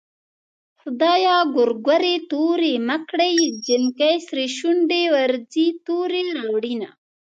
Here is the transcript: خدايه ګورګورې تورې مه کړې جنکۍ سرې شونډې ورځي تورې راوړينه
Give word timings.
خدايه 0.81 1.37
ګورګورې 1.55 2.15
تورې 2.31 2.73
مه 2.87 2.97
کړې 3.09 3.31
جنکۍ 3.65 4.15
سرې 4.27 4.45
شونډې 4.57 5.03
ورځي 5.15 5.67
تورې 5.85 6.21
راوړينه 6.37 6.89